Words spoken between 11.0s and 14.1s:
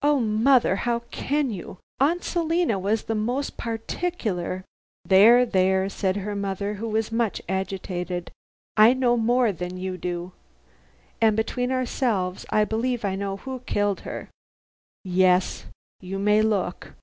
And between ourselves, I believe I know who killed